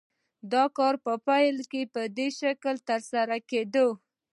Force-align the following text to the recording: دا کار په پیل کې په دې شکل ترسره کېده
دا 0.51 0.63
کار 0.77 0.95
په 1.05 1.13
پیل 1.27 1.57
کې 1.71 1.81
په 1.93 2.01
دې 2.17 2.27
شکل 2.39 2.75
ترسره 2.89 3.37
کېده 3.49 3.85